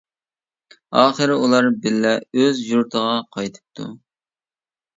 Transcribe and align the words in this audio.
ئاخىرى 1.01 1.35
ئۇلار 1.43 1.69
بىللە 1.85 2.15
ئۆز 2.41 2.63
يۇرتىغا 2.73 3.15
قايتىپتۇ. 3.39 3.89